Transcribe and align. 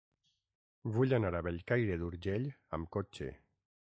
Vull 0.95 1.13
anar 1.17 1.31
a 1.39 1.43
Bellcaire 1.49 1.99
d'Urgell 2.05 2.49
amb 2.79 2.91
cotxe. 2.97 3.29